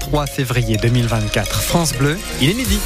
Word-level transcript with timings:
23 0.00 0.26
février 0.26 0.76
2024. 0.78 1.60
France 1.60 1.92
Bleu, 1.94 2.18
il 2.40 2.50
est 2.50 2.54
midi. 2.54 2.78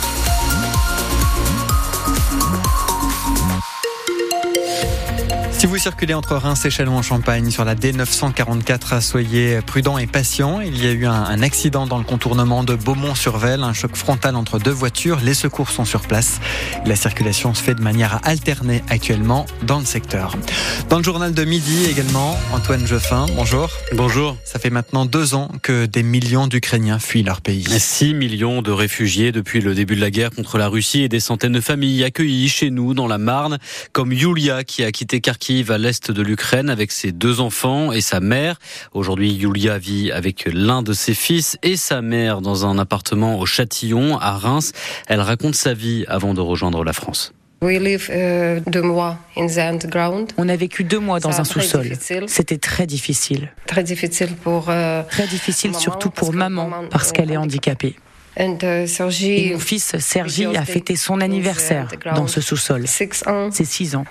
Si 5.64 5.70
vous 5.70 5.78
circulez 5.78 6.12
entre 6.12 6.36
Reims 6.36 6.62
et 6.66 6.70
Châlons-en-Champagne 6.70 7.50
sur 7.50 7.64
la 7.64 7.74
D944, 7.74 9.00
soyez 9.00 9.60
prudents 9.62 9.96
et 9.96 10.06
patients. 10.06 10.60
Il 10.60 10.84
y 10.84 10.86
a 10.86 10.92
eu 10.92 11.06
un, 11.06 11.40
accident 11.40 11.86
dans 11.86 11.96
le 11.96 12.04
contournement 12.04 12.64
de 12.64 12.74
Beaumont-sur-Velle, 12.74 13.62
un 13.62 13.72
choc 13.72 13.96
frontal 13.96 14.36
entre 14.36 14.58
deux 14.58 14.70
voitures. 14.70 15.20
Les 15.24 15.32
secours 15.32 15.70
sont 15.70 15.86
sur 15.86 16.02
place. 16.02 16.38
La 16.84 16.96
circulation 16.96 17.54
se 17.54 17.62
fait 17.62 17.74
de 17.74 17.80
manière 17.80 18.20
alternée 18.24 18.82
actuellement 18.90 19.46
dans 19.62 19.78
le 19.78 19.86
secteur. 19.86 20.36
Dans 20.90 20.98
le 20.98 21.02
journal 21.02 21.32
de 21.32 21.44
midi 21.44 21.86
également, 21.90 22.38
Antoine 22.52 22.86
Jeffin, 22.86 23.24
bonjour. 23.34 23.70
Bonjour. 23.94 24.36
Ça 24.44 24.58
fait 24.58 24.68
maintenant 24.68 25.06
deux 25.06 25.34
ans 25.34 25.50
que 25.62 25.86
des 25.86 26.02
millions 26.02 26.46
d'Ukrainiens 26.46 26.98
fuient 26.98 27.22
leur 27.22 27.40
pays. 27.40 27.64
6 27.66 28.12
millions 28.12 28.60
de 28.60 28.70
réfugiés 28.70 29.32
depuis 29.32 29.62
le 29.62 29.74
début 29.74 29.96
de 29.96 30.02
la 30.02 30.10
guerre 30.10 30.30
contre 30.30 30.58
la 30.58 30.68
Russie 30.68 31.04
et 31.04 31.08
des 31.08 31.20
centaines 31.20 31.52
de 31.52 31.62
familles 31.62 32.04
accueillies 32.04 32.50
chez 32.50 32.68
nous 32.68 32.92
dans 32.92 33.06
la 33.06 33.16
Marne, 33.16 33.56
comme 33.92 34.12
Yulia 34.12 34.62
qui 34.62 34.84
a 34.84 34.92
quitté 34.92 35.22
Kharkiv 35.22 35.53
à 35.62 35.78
l'est 35.78 36.10
de 36.10 36.22
l'Ukraine 36.22 36.68
avec 36.68 36.90
ses 36.90 37.12
deux 37.12 37.40
enfants 37.40 37.92
et 37.92 38.00
sa 38.00 38.20
mère. 38.20 38.58
Aujourd'hui, 38.92 39.32
Yulia 39.32 39.78
vit 39.78 40.10
avec 40.10 40.48
l'un 40.52 40.82
de 40.82 40.92
ses 40.92 41.14
fils 41.14 41.56
et 41.62 41.76
sa 41.76 42.02
mère 42.02 42.40
dans 42.40 42.66
un 42.66 42.78
appartement 42.78 43.38
au 43.38 43.46
Châtillon, 43.46 44.18
à 44.18 44.32
Reims. 44.32 44.72
Elle 45.06 45.20
raconte 45.20 45.54
sa 45.54 45.72
vie 45.72 46.04
avant 46.08 46.34
de 46.34 46.40
rejoindre 46.40 46.82
la 46.82 46.92
France. 46.92 47.32
Uh, 47.62 48.60
On 50.36 50.48
a 50.48 50.56
vécu 50.56 50.84
deux 50.84 50.98
mois 50.98 51.20
dans 51.20 51.40
un 51.40 51.44
sous-sol. 51.44 51.92
C'était 52.26 52.58
très 52.58 52.86
difficile. 52.86 53.52
Très 53.66 53.82
difficile 53.84 54.30
pour. 54.42 54.66
Euh, 54.68 55.02
très 55.08 55.26
difficile 55.26 55.74
surtout 55.74 56.10
pour 56.10 56.32
maman 56.32 56.70
parce 56.90 57.12
qu'elle 57.12 57.30
est 57.30 57.38
handicapée. 57.38 57.96
Euh, 58.40 58.86
Et 59.24 59.52
mon 59.52 59.58
fils 59.58 59.96
Sergi 59.98 60.46
a 60.56 60.64
fêté 60.64 60.96
son 60.96 61.20
anniversaire 61.20 61.88
dans 62.14 62.26
ce 62.26 62.40
sous-sol. 62.40 62.84
C'est 62.86 63.64
six 63.64 63.94
ans. 63.94 64.04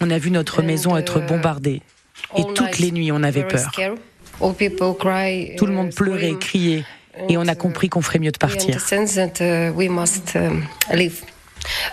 On 0.00 0.10
a 0.10 0.18
vu 0.18 0.30
notre 0.30 0.62
maison 0.62 0.96
être 0.96 1.18
uh, 1.18 1.26
bombardée. 1.26 1.82
Et 2.36 2.42
toutes 2.54 2.78
les 2.78 2.90
nuits, 2.90 3.12
on 3.12 3.22
avait 3.22 3.44
peur. 3.44 3.70
Tout 5.56 5.66
le 5.66 5.72
monde 5.72 5.94
pleurait, 5.94 6.34
criait. 6.38 6.84
Et 7.28 7.36
on 7.36 7.46
a 7.48 7.54
compris 7.54 7.88
qu'on 7.88 8.02
ferait 8.02 8.20
mieux 8.20 8.30
de 8.30 8.38
partir. 8.38 8.80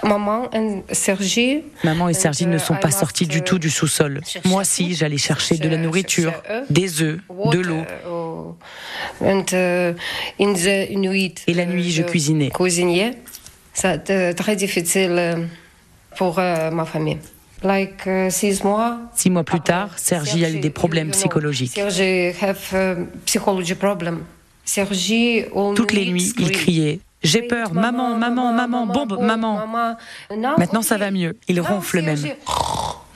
Maman 0.03 0.49
et 0.51 0.93
Sergi, 0.93 1.63
Maman 1.83 2.09
et 2.09 2.13
Sergi 2.13 2.45
ne 2.45 2.57
sont 2.57 2.75
pas 2.75 2.91
sortis 2.91 3.27
du 3.27 3.41
tout 3.41 3.59
du 3.59 3.69
sous-sol. 3.69 4.21
Moi, 4.45 4.63
si, 4.63 4.95
j'allais 4.95 5.17
chercher 5.17 5.57
de 5.57 5.69
la 5.69 5.77
nourriture, 5.77 6.33
des 6.69 7.01
œufs, 7.01 7.19
de 7.51 7.59
l'eau. 7.59 7.83
Et 11.47 11.53
la 11.53 11.65
nuit, 11.65 11.91
je 11.91 12.03
cuisinais. 12.03 12.51
C'était 13.73 14.33
très 14.33 14.55
difficile 14.55 15.47
pour 16.15 16.39
euh, 16.39 16.71
ma 16.71 16.85
famille. 16.85 17.17
Like, 17.63 18.05
uh, 18.05 18.29
six 18.29 18.63
mois, 18.63 18.99
six 19.15 19.29
mois 19.29 19.43
plus 19.43 19.59
tard, 19.59 19.97
Sergi 19.97 20.45
a 20.45 20.49
eu 20.49 20.59
des 20.59 20.69
problèmes 20.69 21.11
psychologiques. 21.11 21.79
Toutes 25.75 25.91
les 25.91 26.05
nuits, 26.05 26.33
il 26.37 26.51
criait 26.51 26.99
j'ai 27.25 27.41
peur, 27.43 27.73
maman, 27.73 28.17
maman, 28.17 28.53
maman, 28.53 28.85
bombe, 28.85 29.19
maman. 29.21 29.97
Maintenant 30.57 30.81
ça 30.81 30.97
va 30.97 31.11
mieux. 31.11 31.37
Il 31.47 31.61
ronfle 31.61 32.01
même. 32.01 32.17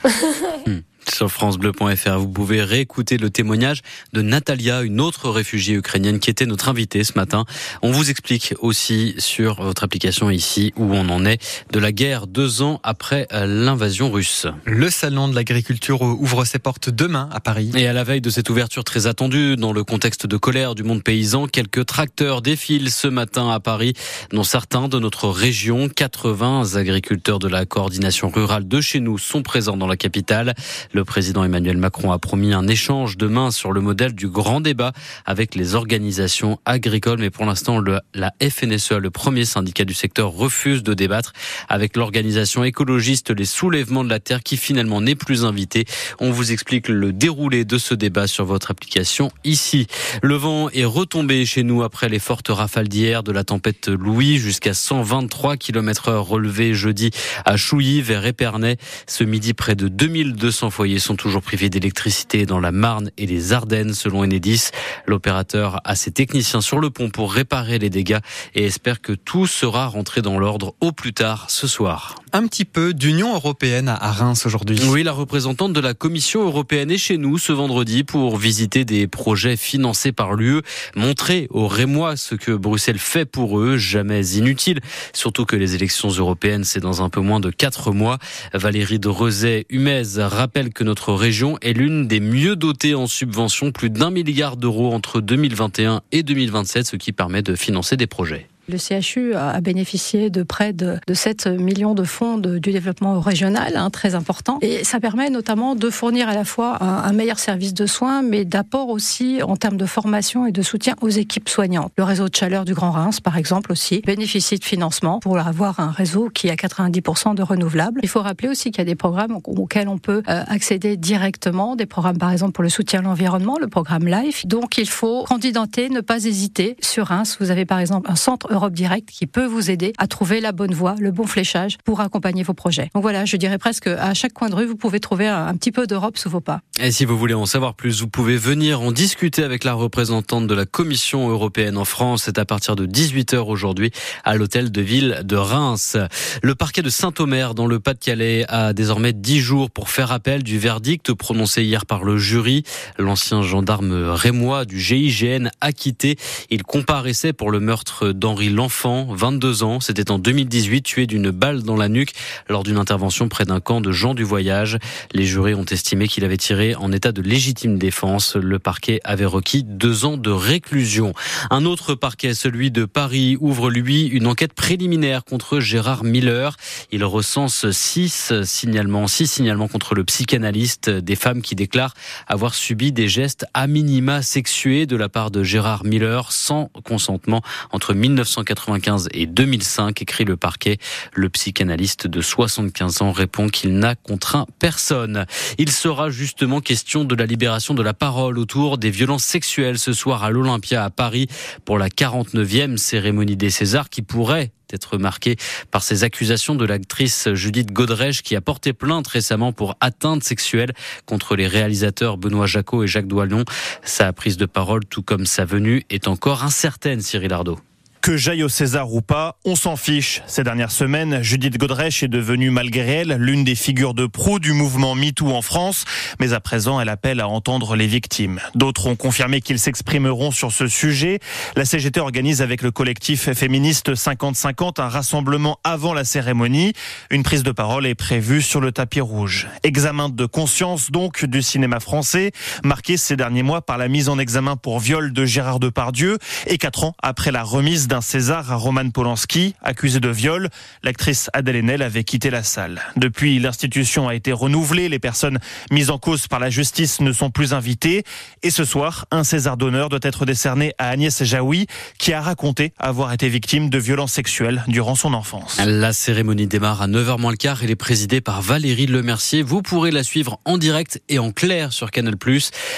Sur 1.13 1.31
francebleu.fr. 1.31 2.17
Vous 2.17 2.29
pouvez 2.29 2.63
réécouter 2.63 3.17
le 3.17 3.29
témoignage 3.29 3.81
de 4.13 4.21
Natalia, 4.21 4.81
une 4.81 5.01
autre 5.01 5.29
réfugiée 5.29 5.75
ukrainienne 5.75 6.19
qui 6.19 6.29
était 6.29 6.45
notre 6.45 6.69
invitée 6.69 7.03
ce 7.03 7.13
matin. 7.15 7.45
On 7.81 7.91
vous 7.91 8.09
explique 8.09 8.53
aussi 8.59 9.15
sur 9.17 9.61
votre 9.61 9.83
application 9.83 10.29
ici 10.29 10.73
où 10.75 10.93
on 10.93 11.09
en 11.09 11.25
est 11.25 11.41
de 11.71 11.79
la 11.79 11.91
guerre 11.91 12.27
deux 12.27 12.61
ans 12.61 12.79
après 12.83 13.27
euh, 13.33 13.45
l'invasion 13.45 14.11
russe. 14.11 14.47
Le 14.65 14.89
salon 14.89 15.27
de 15.27 15.35
l'agriculture 15.35 16.01
ouvre 16.01 16.45
ses 16.45 16.59
portes 16.59 16.89
demain 16.89 17.29
à 17.31 17.39
Paris. 17.39 17.71
Et 17.75 17.87
à 17.87 17.93
la 17.93 18.03
veille 18.03 18.21
de 18.21 18.29
cette 18.29 18.49
ouverture 18.49 18.83
très 18.83 19.07
attendue, 19.07 19.55
dans 19.55 19.73
le 19.73 19.83
contexte 19.83 20.27
de 20.27 20.37
colère 20.37 20.75
du 20.75 20.83
monde 20.83 21.03
paysan, 21.03 21.47
quelques 21.47 21.85
tracteurs 21.85 22.41
défilent 22.41 22.91
ce 22.91 23.07
matin 23.07 23.49
à 23.49 23.59
Paris, 23.59 23.93
dont 24.31 24.43
certains 24.43 24.87
de 24.87 24.99
notre 24.99 25.27
région. 25.27 25.89
80 25.89 26.75
agriculteurs 26.75 27.39
de 27.39 27.47
la 27.47 27.65
coordination 27.65 28.29
rurale 28.29 28.67
de 28.67 28.81
chez 28.81 28.99
nous 28.99 29.17
sont 29.17 29.41
présents 29.41 29.77
dans 29.77 29.87
la 29.87 29.97
capitale. 29.97 30.53
Le 30.93 30.98
président 31.03 31.43
Emmanuel 31.43 31.77
Macron 31.77 32.11
a 32.11 32.19
promis 32.19 32.53
un 32.53 32.67
échange 32.67 33.17
demain 33.17 33.51
sur 33.51 33.71
le 33.71 33.81
modèle 33.81 34.13
du 34.13 34.27
grand 34.27 34.61
débat 34.61 34.93
avec 35.25 35.55
les 35.55 35.75
organisations 35.75 36.59
agricoles. 36.65 37.19
Mais 37.19 37.29
pour 37.29 37.45
l'instant, 37.45 37.81
la 38.13 38.33
FNSEA, 38.41 38.99
le 38.99 39.09
premier 39.09 39.45
syndicat 39.45 39.85
du 39.85 39.93
secteur, 39.93 40.31
refuse 40.31 40.83
de 40.83 40.93
débattre 40.93 41.33
avec 41.67 41.95
l'organisation 41.95 42.63
écologiste 42.63 43.31
Les 43.31 43.45
Soulèvements 43.45 44.03
de 44.03 44.09
la 44.09 44.19
Terre 44.19 44.43
qui 44.43 44.57
finalement 44.57 45.01
n'est 45.01 45.15
plus 45.15 45.45
invité. 45.45 45.85
On 46.19 46.31
vous 46.31 46.51
explique 46.51 46.87
le 46.87 47.13
déroulé 47.13 47.65
de 47.65 47.77
ce 47.77 47.93
débat 47.93 48.27
sur 48.27 48.45
votre 48.45 48.71
application 48.71 49.31
ici. 49.43 49.87
Le 50.21 50.35
vent 50.35 50.69
est 50.69 50.85
retombé 50.85 51.45
chez 51.45 51.63
nous 51.63 51.83
après 51.83 52.09
les 52.09 52.19
fortes 52.19 52.49
rafales 52.49 52.87
d'hier 52.87 53.23
de 53.23 53.31
la 53.31 53.43
tempête 53.43 53.87
Louis 53.87 54.37
jusqu'à 54.37 54.73
123 54.73 55.57
km 55.57 56.09
heure 56.09 56.25
relevé 56.25 56.73
jeudi 56.73 57.11
à 57.45 57.57
Chouilly 57.57 58.01
vers 58.01 58.25
Épernay. 58.25 58.77
Ce 59.07 59.23
midi, 59.23 59.53
près 59.53 59.75
de 59.75 59.87
2200 59.87 60.69
foyers 60.79 60.99
sont 60.99 61.17
toujours 61.17 61.41
privés 61.41 61.69
d'électricité 61.69 62.45
dans 62.45 62.61
la 62.61 62.71
Marne 62.71 63.11
et 63.17 63.25
les 63.25 63.51
Ardennes, 63.51 63.93
selon 63.93 64.23
Enedis. 64.23 64.69
L'opérateur 65.07 65.81
a 65.83 65.93
ses 65.93 66.11
techniciens 66.11 66.61
sur 66.61 66.79
le 66.79 66.89
pont 66.89 67.09
pour 67.09 67.33
réparer 67.33 67.79
les 67.79 67.89
dégâts 67.89 68.19
et 68.55 68.63
espère 68.63 69.01
que 69.01 69.11
tout 69.11 69.45
sera 69.45 69.87
rentré 69.87 70.21
dans 70.21 70.39
l'ordre 70.39 70.75
au 70.79 70.93
plus 70.93 71.11
tard 71.11 71.49
ce 71.49 71.67
soir. 71.67 72.15
Un 72.31 72.47
petit 72.47 72.63
peu 72.63 72.93
d'Union 72.93 73.33
européenne 73.33 73.89
à 73.89 74.11
Reims 74.11 74.45
aujourd'hui. 74.45 74.79
Oui, 74.87 75.03
la 75.03 75.11
représentante 75.11 75.73
de 75.73 75.79
la 75.81 75.93
Commission 75.93 76.45
européenne 76.45 76.91
est 76.91 76.97
chez 76.97 77.17
nous 77.17 77.37
ce 77.39 77.51
vendredi 77.51 78.03
pour 78.03 78.37
visiter 78.37 78.85
des 78.85 79.07
projets 79.07 79.57
financés 79.57 80.11
par 80.11 80.35
l'UE, 80.35 80.61
montrer 80.95 81.47
aux 81.49 81.67
Rémois 81.67 82.15
ce 82.15 82.35
que 82.35 82.51
Bruxelles 82.51 82.99
fait 82.99 83.25
pour 83.25 83.59
eux, 83.59 83.77
jamais 83.77 84.25
inutile, 84.27 84.79
surtout 85.11 85.45
que 85.45 85.55
les 85.55 85.75
élections 85.75 86.09
européennes, 86.09 86.63
c'est 86.63 86.79
dans 86.79 87.03
un 87.03 87.09
peu 87.09 87.19
moins 87.19 87.39
de 87.39 87.49
quatre 87.49 87.91
mois. 87.91 88.19
Valérie 88.53 88.99
de 88.99 89.09
Rezet-Humez 89.09 90.19
rappelle 90.19 90.68
que 90.73 90.83
notre 90.83 91.13
région 91.13 91.57
est 91.61 91.73
l'une 91.73 92.07
des 92.07 92.19
mieux 92.19 92.55
dotées 92.55 92.95
en 92.95 93.07
subventions, 93.07 93.71
plus 93.71 93.89
d'un 93.89 94.11
milliard 94.11 94.57
d'euros 94.57 94.93
entre 94.93 95.21
2021 95.21 96.01
et 96.11 96.23
2027, 96.23 96.85
ce 96.85 96.95
qui 96.95 97.11
permet 97.11 97.41
de 97.41 97.55
financer 97.55 97.97
des 97.97 98.07
projets. 98.07 98.47
Le 98.69 98.77
CHU 98.77 99.33
a 99.33 99.59
bénéficié 99.61 100.29
de 100.29 100.43
près 100.43 100.73
de, 100.73 100.99
7 101.11 101.47
millions 101.47 101.95
de 101.95 102.03
fonds 102.03 102.37
du 102.37 102.71
développement 102.71 103.19
régional, 103.19 103.75
hein, 103.75 103.89
très 103.89 104.13
important. 104.13 104.59
Et 104.61 104.83
ça 104.83 104.99
permet 104.99 105.31
notamment 105.31 105.75
de 105.75 105.89
fournir 105.89 106.29
à 106.29 106.35
la 106.35 106.45
fois 106.45 106.81
un, 106.83 107.11
meilleur 107.11 107.39
service 107.39 107.73
de 107.73 107.87
soins, 107.87 108.21
mais 108.21 108.45
d'apport 108.45 108.89
aussi 108.89 109.41
en 109.41 109.55
termes 109.55 109.77
de 109.77 109.87
formation 109.87 110.45
et 110.45 110.51
de 110.51 110.61
soutien 110.61 110.93
aux 111.01 111.09
équipes 111.09 111.49
soignantes. 111.49 111.91
Le 111.97 112.03
réseau 112.03 112.29
de 112.29 112.35
chaleur 112.35 112.63
du 112.63 112.75
Grand 112.75 112.91
Reims, 112.91 113.19
par 113.19 113.37
exemple, 113.37 113.71
aussi 113.71 114.01
bénéficie 114.05 114.59
de 114.59 114.63
financement 114.63 115.19
pour 115.19 115.39
avoir 115.39 115.79
un 115.79 115.89
réseau 115.89 116.29
qui 116.29 116.49
a 116.51 116.55
90% 116.55 117.33
de 117.33 117.41
renouvelables. 117.41 118.01
Il 118.03 118.09
faut 118.09 118.21
rappeler 118.21 118.49
aussi 118.49 118.69
qu'il 118.69 118.79
y 118.79 118.81
a 118.81 118.85
des 118.85 118.95
programmes 118.95 119.39
auxquels 119.45 119.87
on 119.87 119.97
peut 119.97 120.21
euh, 120.29 120.43
accéder 120.47 120.95
directement, 120.95 121.75
des 121.75 121.87
programmes 121.87 122.19
par 122.19 122.31
exemple 122.31 122.51
pour 122.51 122.63
le 122.63 122.69
soutien 122.69 122.99
à 122.99 123.03
l'environnement, 123.03 123.57
le 123.59 123.67
programme 123.67 124.07
LIFE. 124.07 124.45
Donc 124.45 124.77
il 124.77 124.89
faut 124.89 125.23
candidater, 125.23 125.89
ne 125.89 126.01
pas 126.01 126.25
hésiter. 126.25 126.77
Sur 126.81 127.07
Reims, 127.07 127.37
vous 127.39 127.49
avez 127.49 127.65
par 127.65 127.79
exemple 127.79 128.11
un 128.11 128.15
centre 128.15 128.47
Europe 128.59 128.73
Direct 128.73 129.09
qui 129.09 129.25
peut 129.25 129.45
vous 129.45 129.71
aider 129.71 129.93
à 129.97 130.07
trouver 130.07 130.41
la 130.41 130.51
bonne 130.51 130.73
voie, 130.73 130.95
le 130.99 131.11
bon 131.11 131.25
fléchage 131.25 131.77
pour 131.85 132.01
accompagner 132.01 132.43
vos 132.43 132.53
projets. 132.53 132.89
Donc 132.93 133.03
voilà, 133.03 133.23
je 133.23 133.37
dirais 133.37 133.57
presque 133.57 133.87
à 133.87 134.13
chaque 134.13 134.33
coin 134.33 134.49
de 134.49 134.55
rue, 134.55 134.65
vous 134.65 134.75
pouvez 134.75 134.99
trouver 134.99 135.29
un, 135.29 135.55
petit 135.55 135.71
peu 135.71 135.87
d'Europe 135.87 136.17
sous 136.17 136.29
vos 136.29 136.41
pas. 136.41 136.59
Et 136.77 136.91
si 136.91 137.05
vous 137.05 137.17
voulez 137.17 137.33
en 137.33 137.45
savoir 137.45 137.73
plus, 137.73 138.01
vous 138.01 138.09
pouvez 138.09 138.35
venir 138.35 138.81
en 138.81 138.91
discuter 138.91 139.43
avec 139.43 139.63
la 139.63 139.73
représentante 139.73 140.45
de 140.45 140.53
la 140.53 140.65
Commission 140.65 141.29
européenne 141.29 141.77
en 141.77 141.85
France. 141.85 142.23
C'est 142.25 142.37
à 142.37 142.43
partir 142.43 142.75
de 142.75 142.85
18h 142.85 143.37
aujourd'hui 143.37 143.91
à 144.25 144.35
l'hôtel 144.35 144.71
de 144.71 144.81
ville 144.81 145.21
de 145.23 145.37
Reims. 145.37 145.95
Le 146.43 146.53
parquet 146.53 146.81
de 146.81 146.89
Saint-Omer 146.89 147.55
dans 147.55 147.65
le 147.65 147.79
Pas-de-Calais 147.79 148.45
a 148.49 148.73
désormais 148.73 149.13
10 149.13 149.39
jours 149.39 149.71
pour 149.71 149.89
faire 149.89 150.11
appel 150.11 150.43
du 150.43 150.59
verdict 150.59 151.13
prononcé 151.13 151.63
hier 151.63 151.85
par 151.85 152.03
le 152.03 152.17
jury. 152.17 152.63
L'ancien 152.97 153.41
gendarme 153.41 153.93
rémois 153.93 154.65
du 154.65 154.81
GIGN 154.81 155.49
acquitté. 155.61 156.17
Il 156.49 156.63
comparaissait 156.63 157.31
pour 157.31 157.51
le 157.51 157.61
meurtre 157.61 158.11
d'Henri 158.11 158.48
L'Enfant, 158.49 159.07
22 159.11 159.63
ans. 159.63 159.79
C'était 159.79 160.09
en 160.09 160.17
2018, 160.17 160.81
tué 160.81 161.07
d'une 161.07 161.29
balle 161.29 161.61
dans 161.61 161.75
la 161.75 161.87
nuque 161.87 162.13
lors 162.47 162.63
d'une 162.63 162.77
intervention 162.77 163.29
près 163.29 163.45
d'un 163.45 163.59
camp 163.59 163.79
de 163.79 163.91
gens 163.91 164.15
du 164.15 164.23
voyage. 164.23 164.77
Les 165.13 165.25
jurés 165.25 165.53
ont 165.53 165.65
estimé 165.65 166.07
qu'il 166.07 166.25
avait 166.25 166.37
tiré 166.37 166.73
en 166.73 166.91
état 166.91 167.11
de 167.11 167.21
légitime 167.21 167.77
défense. 167.77 168.35
Le 168.35 168.57
parquet 168.57 169.01
avait 169.03 169.25
requis 169.25 169.63
deux 169.63 170.05
ans 170.05 170.17
de 170.17 170.31
réclusion. 170.31 171.13
Un 171.51 171.65
autre 171.65 171.93
parquet, 171.93 172.33
celui 172.33 172.71
de 172.71 172.85
Paris, 172.85 173.37
ouvre 173.39 173.69
lui 173.69 174.05
une 174.07 174.25
enquête 174.25 174.53
préliminaire 174.53 175.25
contre 175.25 175.59
Gérard 175.59 176.03
Miller. 176.03 176.55
Il 176.91 177.03
recense 177.03 177.69
six 177.69 178.33
signalements, 178.43 179.07
six 179.07 179.27
signalements 179.27 179.67
contre 179.67 179.93
le 179.93 180.03
psychanalyste 180.03 180.89
des 180.89 181.15
femmes 181.15 181.41
qui 181.41 181.55
déclarent 181.55 181.93
avoir 182.27 182.55
subi 182.55 182.91
des 182.91 183.07
gestes 183.07 183.45
à 183.53 183.67
minima 183.67 184.23
sexués 184.23 184.87
de 184.87 184.95
la 184.95 185.09
part 185.09 185.29
de 185.29 185.43
Gérard 185.43 185.83
Miller 185.85 186.31
sans 186.31 186.71
consentement 186.83 187.41
entre 187.71 187.93
1995 188.39 189.09
et 189.11 189.25
2005, 189.25 190.01
écrit 190.01 190.25
le 190.25 190.37
parquet. 190.37 190.77
Le 191.13 191.29
psychanalyste 191.29 192.07
de 192.07 192.21
75 192.21 193.01
ans 193.01 193.11
répond 193.11 193.49
qu'il 193.49 193.77
n'a 193.77 193.95
contraint 193.95 194.45
personne. 194.59 195.25
Il 195.57 195.71
sera 195.71 196.09
justement 196.09 196.61
question 196.61 197.03
de 197.03 197.15
la 197.15 197.25
libération 197.25 197.73
de 197.73 197.83
la 197.83 197.93
parole 197.93 198.37
autour 198.39 198.77
des 198.77 198.89
violences 198.89 199.23
sexuelles 199.23 199.79
ce 199.79 199.93
soir 199.93 200.23
à 200.23 200.31
l'Olympia 200.31 200.83
à 200.83 200.89
Paris 200.89 201.27
pour 201.65 201.77
la 201.77 201.89
49e 201.89 202.77
cérémonie 202.77 203.35
des 203.35 203.49
Césars 203.49 203.89
qui 203.89 204.01
pourrait 204.01 204.51
être 204.73 204.97
marquée 204.97 205.35
par 205.71 205.83
ces 205.83 206.03
accusations 206.03 206.55
de 206.55 206.65
l'actrice 206.65 207.33
Judith 207.33 207.71
Godrèche 207.71 208.21
qui 208.21 208.35
a 208.35 208.41
porté 208.41 208.73
plainte 208.73 209.07
récemment 209.07 209.51
pour 209.51 209.75
atteinte 209.79 210.23
sexuelle 210.23 210.73
contre 211.05 211.35
les 211.35 211.47
réalisateurs 211.47 212.17
Benoît 212.17 212.45
Jacot 212.45 212.83
et 212.83 212.87
Jacques 212.87 213.07
Doillon. 213.07 213.45
Sa 213.83 214.13
prise 214.13 214.37
de 214.37 214.45
parole, 214.45 214.85
tout 214.85 215.01
comme 215.01 215.25
sa 215.25 215.45
venue, 215.45 215.83
est 215.89 216.07
encore 216.07 216.43
incertaine, 216.43 217.01
Cyril 217.01 217.33
Ardo. 217.33 217.59
Que 218.01 218.15
j'aille 218.15 218.43
au 218.43 218.49
César 218.49 218.93
ou 218.93 219.01
pas, 219.01 219.37
on 219.43 219.57
s'en 219.57 219.75
fiche. 219.75 220.21
Ces 220.25 220.45
dernières 220.45 220.71
semaines, 220.71 221.21
Judith 221.21 221.57
Godrèche 221.57 222.01
est 222.01 222.07
devenue, 222.07 222.49
malgré 222.49 223.01
elle, 223.01 223.17
l'une 223.19 223.43
des 223.43 223.55
figures 223.55 223.93
de 223.93 224.07
proue 224.07 224.39
du 224.39 224.53
mouvement 224.53 224.95
MeToo 224.95 225.29
en 225.35 225.41
France. 225.41 225.83
Mais 226.21 226.31
à 226.31 226.39
présent, 226.39 226.79
elle 226.79 226.87
appelle 226.87 227.19
à 227.19 227.27
entendre 227.27 227.75
les 227.75 227.87
victimes. 227.87 228.39
D'autres 228.55 228.87
ont 228.87 228.95
confirmé 228.95 229.41
qu'ils 229.41 229.59
s'exprimeront 229.59 230.31
sur 230.31 230.53
ce 230.53 230.67
sujet. 230.67 231.19
La 231.57 231.65
CGT 231.65 231.99
organise 231.99 232.41
avec 232.41 232.61
le 232.61 232.71
collectif 232.71 233.33
féministe 233.33 233.93
50-50 233.93 234.81
un 234.81 234.87
rassemblement 234.87 235.59
avant 235.65 235.93
la 235.93 236.05
cérémonie. 236.05 236.71
Une 237.11 237.23
prise 237.23 237.43
de 237.43 237.51
parole 237.51 237.85
est 237.85 237.95
prévue 237.95 238.41
sur 238.41 238.61
le 238.61 238.71
tapis 238.71 239.01
rouge. 239.01 239.47
Examen 239.63 240.07
de 240.07 240.25
conscience 240.25 240.89
donc 240.89 241.25
du 241.25 241.41
cinéma 241.41 241.81
français, 241.81 242.31
marqué 242.63 242.95
ces 242.95 243.17
derniers 243.17 243.43
mois 243.43 243.61
par 243.61 243.77
la 243.77 243.89
mise 243.89 244.07
en 244.07 244.17
examen 244.19 244.55
pour 244.55 244.79
viol 244.79 245.11
de 245.11 245.25
Gérard 245.25 245.59
Depardieu 245.59 246.17
et 246.47 246.57
quatre 246.57 246.85
ans 246.85 246.95
après 247.03 247.31
la 247.31 247.43
remise 247.43 247.88
d'un 247.89 248.01
César 248.01 248.51
à 248.51 248.55
Roman 248.55 248.91
Polanski, 248.91 249.55
accusé 249.63 249.99
de 249.99 250.09
viol. 250.09 250.49
L'actrice 250.83 251.31
Adèle 251.33 251.55
Haenel 251.55 251.81
avait 251.81 252.03
quitté 252.03 252.29
la 252.29 252.43
salle. 252.43 252.79
Depuis, 252.95 253.39
l'institution 253.39 254.07
a 254.07 254.13
été 254.13 254.31
renouvelée. 254.31 254.89
Les 254.89 254.99
personnes 254.99 255.39
mises 255.71 255.89
en 255.89 255.97
cause 255.97 256.27
par 256.27 256.39
la 256.39 256.51
justice 256.51 257.01
ne 257.01 257.11
sont 257.11 257.31
plus 257.31 257.51
invitées. 257.51 258.03
Et 258.43 258.51
ce 258.51 258.63
soir, 258.63 259.07
un 259.09 259.23
César 259.23 259.57
d'honneur 259.57 259.89
doit 259.89 259.99
être 260.03 260.27
décerné 260.27 260.73
à 260.77 260.89
Agnès 260.89 261.23
Jaoui, 261.23 261.65
qui 261.97 262.13
a 262.13 262.21
raconté 262.21 262.73
avoir 262.77 263.11
été 263.11 263.27
victime 263.27 263.71
de 263.71 263.79
violences 263.79 264.13
sexuelles 264.13 264.63
durant 264.67 264.93
son 264.93 265.15
enfance. 265.15 265.59
La 265.65 265.91
cérémonie 265.91 266.45
démarre 266.45 266.83
à 266.83 266.87
9h 266.87 267.19
moins 267.19 267.31
le 267.31 267.37
quart. 267.37 267.63
Elle 267.63 267.71
est 267.71 267.75
présidée 267.75 268.21
par 268.21 268.43
Valérie 268.43 268.85
Lemercier. 268.85 269.41
Vous 269.41 269.63
pourrez 269.63 269.89
la 269.89 270.03
suivre 270.03 270.39
en 270.45 270.59
direct 270.59 271.01
et 271.09 271.17
en 271.17 271.31
clair 271.31 271.73
sur 271.73 271.89
Canal+. 271.89 272.15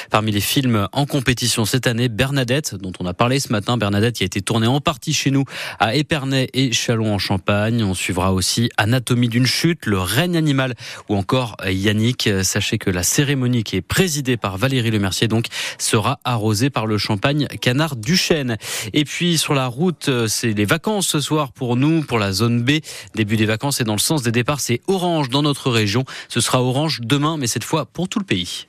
Parmi 0.10 0.32
les 0.32 0.40
films 0.40 0.88
en 0.94 1.06
compétition 1.06 1.66
cette 1.66 1.86
année, 1.86 2.08
Bernadette, 2.08 2.76
dont 2.76 2.94
on 3.02 3.06
a 3.06 3.14
parlé 3.14 3.42
ce 3.42 3.52
matin. 3.52 3.76
Bernadette 3.76 4.16
qui 4.16 4.24
a 4.24 4.26
été 4.26 4.42
tournée 4.42 4.68
en 4.68 4.80
partie 4.80 5.01
chez 5.10 5.32
nous 5.32 5.44
à 5.80 5.96
Épernay 5.96 6.50
et 6.54 6.72
Chalon 6.72 7.14
en 7.14 7.18
Champagne. 7.18 7.84
On 7.84 7.96
suivra 7.96 8.34
aussi 8.34 8.70
Anatomie 8.78 9.30
d'une 9.30 9.48
chute, 9.48 9.86
Le 9.88 10.00
règne 10.00 10.38
animal 10.38 10.76
ou 11.10 11.16
encore 11.16 11.58
Yannick. 11.68 12.30
Sachez 12.44 12.78
que 12.78 12.92
la 12.92 13.02
cérémonie 13.02 13.64
qui 13.64 13.78
est 13.78 13.82
présidée 13.82 14.38
par 14.38 14.58
Valérie 14.58 14.92
Lemercier 14.92 15.28
donc 15.28 15.48
sera 15.80 16.20
arrosée 16.24 16.70
par 16.70 16.86
le 16.86 16.98
champagne 16.98 17.48
Canard 17.60 17.96
Duchesne. 17.96 18.58
Et 18.94 19.04
puis 19.04 19.38
sur 19.38 19.56
la 19.56 19.68
route, 19.68 20.10
c'est 20.28 20.54
les 20.54 20.66
vacances 20.66 21.08
ce 21.08 21.20
soir 21.20 21.52
pour 21.52 21.76
nous, 21.76 22.04
pour 22.04 22.20
la 22.20 22.32
zone 22.32 22.62
B. 22.62 22.80
Début 23.16 23.38
des 23.38 23.46
vacances 23.46 23.82
et 23.82 23.84
dans 23.84 23.96
le 23.96 24.00
sens 24.00 24.22
des 24.22 24.32
départs, 24.32 24.60
c'est 24.60 24.82
orange 24.88 25.30
dans 25.30 25.42
notre 25.42 25.72
région. 25.72 26.06
Ce 26.30 26.40
sera 26.40 26.62
orange 26.62 27.02
demain, 27.02 27.38
mais 27.38 27.48
cette 27.48 27.64
fois 27.64 27.86
pour 27.86 28.08
tout 28.08 28.20
le 28.20 28.26
pays. 28.26 28.68